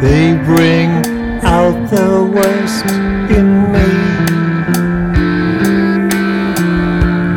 [0.00, 0.90] They bring
[1.44, 2.86] out the worst
[3.38, 3.90] in me.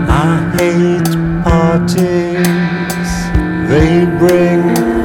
[0.08, 1.14] I hate
[1.44, 3.12] parties.
[3.70, 4.62] They bring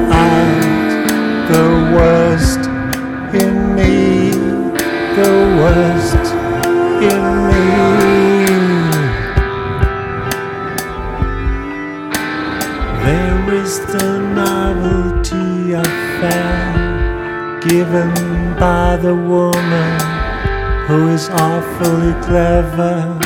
[0.09, 0.61] out
[1.51, 2.61] the worst
[3.43, 4.31] in me.
[5.15, 5.98] The worst.
[13.09, 18.13] There is the novelty affair given
[18.59, 19.99] by the woman
[20.85, 23.17] who is awfully clever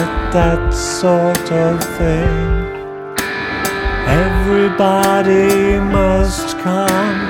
[0.00, 2.46] at that sort of thing.
[4.08, 7.20] Everybody must come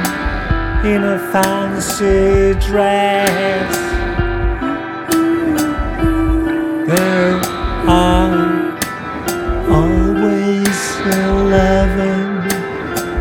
[0.86, 3.85] in a fancy dress.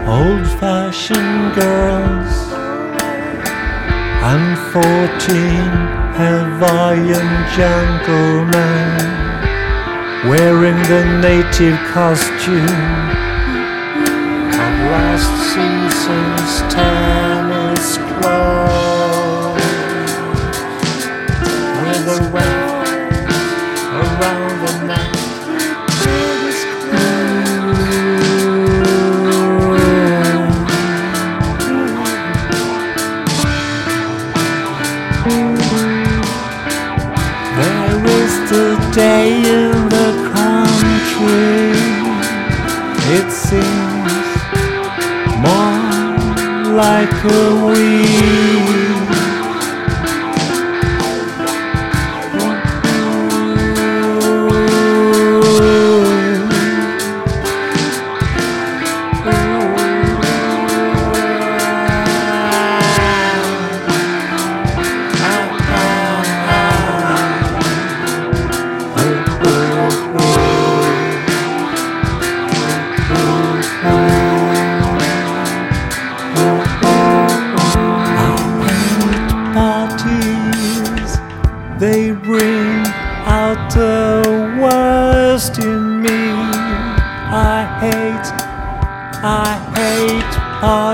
[0.07, 2.35] Old fashioned girls
[4.31, 5.71] and fourteen
[6.19, 9.15] Hawaiian gentlemen
[10.29, 13.05] wearing the native costume
[14.63, 17.24] of last season's tennis
[46.75, 49.14] like a week.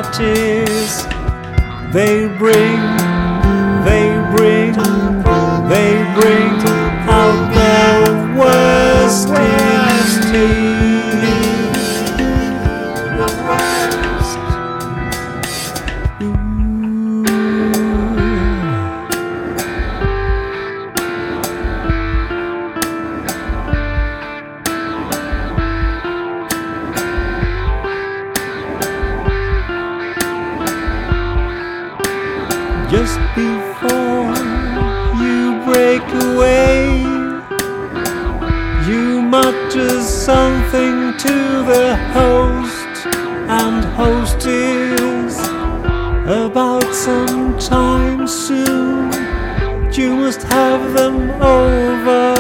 [0.02, 1.06] Parties
[1.94, 2.82] they bring
[3.86, 4.74] they bring
[5.70, 6.71] they bring
[36.24, 37.02] away.
[38.88, 41.36] You mutter something to
[41.72, 43.06] the host
[43.60, 45.38] and hostess
[46.26, 49.12] about some time soon.
[49.94, 52.34] You must have them over,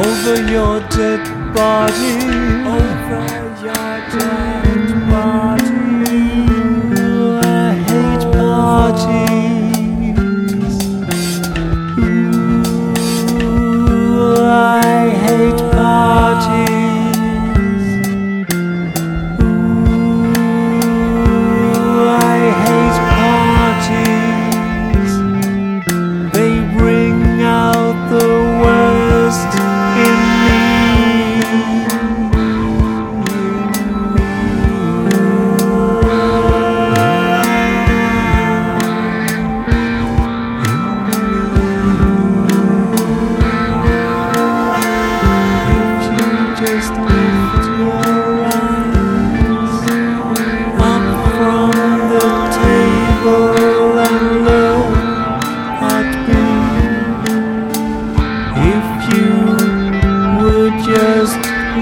[0.00, 2.16] over your dead body,
[2.78, 3.22] over
[3.64, 4.53] your dead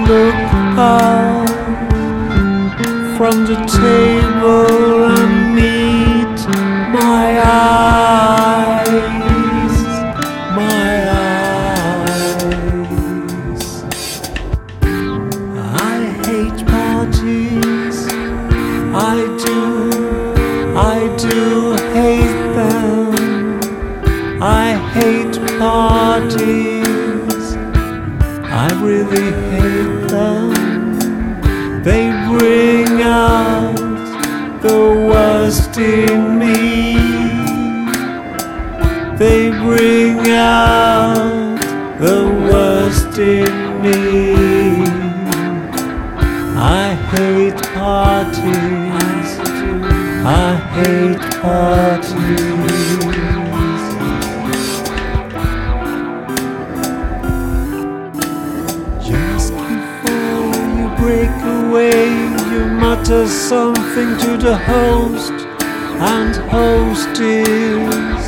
[0.07, 0.35] look
[0.77, 1.47] up
[3.17, 6.39] from the table and meet
[6.91, 8.95] my eyes,
[10.59, 10.91] my
[11.21, 12.23] eyes.
[15.57, 17.97] I hate parties.
[18.93, 19.61] I do,
[20.75, 21.41] I do
[21.93, 23.13] hate them.
[24.41, 27.45] I hate parties.
[28.45, 29.52] I really.
[31.83, 33.75] They bring out
[34.61, 36.95] the worst in me.
[39.17, 41.59] They bring out
[41.99, 44.85] the worst in me.
[46.55, 49.39] I hate parties.
[50.25, 53.42] I hate parties.
[63.03, 65.33] Mutter something to the host
[65.99, 68.25] and hostess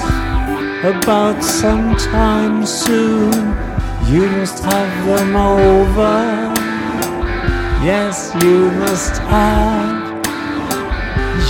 [0.84, 3.32] about sometime soon.
[4.12, 6.54] You must have them over.
[7.86, 10.26] Yes, you must have.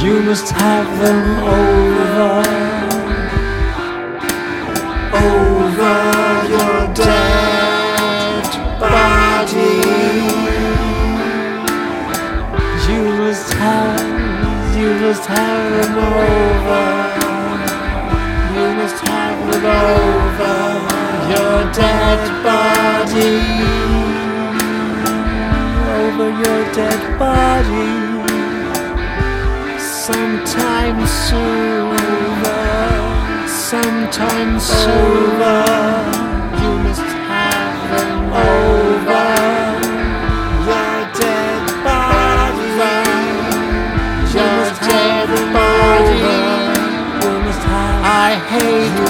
[0.03, 2.43] You must have them over.
[5.15, 6.24] Over
[15.05, 16.85] must have them over.
[18.55, 20.57] You must have them over
[21.29, 23.35] your dead body.
[26.01, 27.91] Over your dead body.
[29.79, 31.97] Sometime soon.
[33.47, 36.14] Sometime soon.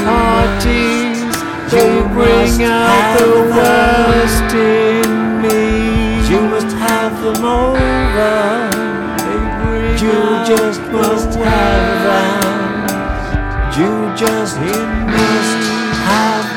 [0.06, 1.20] Parties.
[1.72, 6.28] They bring out the worst in me.
[6.30, 8.86] You must have them over.
[10.06, 12.56] You just must have them.
[13.78, 15.62] You just must
[16.10, 16.48] have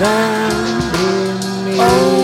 [0.00, 0.54] them
[1.08, 1.80] in me.
[1.80, 2.15] Over.